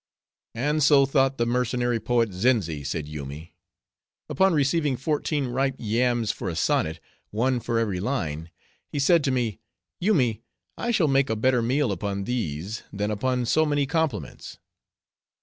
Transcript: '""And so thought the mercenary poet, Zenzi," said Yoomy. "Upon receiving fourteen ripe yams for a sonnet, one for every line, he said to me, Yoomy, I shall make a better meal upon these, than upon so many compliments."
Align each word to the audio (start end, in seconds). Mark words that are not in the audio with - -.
'""And 0.55 0.81
so 0.81 1.05
thought 1.05 1.37
the 1.37 1.45
mercenary 1.45 1.99
poet, 1.99 2.33
Zenzi," 2.33 2.83
said 2.83 3.07
Yoomy. 3.07 3.53
"Upon 4.29 4.51
receiving 4.55 4.97
fourteen 4.97 5.45
ripe 5.45 5.75
yams 5.77 6.31
for 6.31 6.49
a 6.49 6.55
sonnet, 6.55 6.99
one 7.29 7.59
for 7.59 7.77
every 7.77 7.99
line, 7.99 8.49
he 8.91 8.97
said 8.97 9.23
to 9.25 9.29
me, 9.29 9.59
Yoomy, 9.99 10.41
I 10.75 10.89
shall 10.89 11.07
make 11.07 11.29
a 11.29 11.35
better 11.35 11.61
meal 11.61 11.91
upon 11.91 12.23
these, 12.23 12.81
than 12.91 13.11
upon 13.11 13.45
so 13.45 13.63
many 13.63 13.85
compliments." 13.85 14.57